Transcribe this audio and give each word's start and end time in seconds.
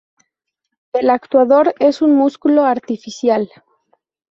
El 0.93 1.11
actuador 1.11 1.75
es 1.79 2.01
un 2.01 2.15
músculo 2.15 2.65
artificial. 2.65 3.51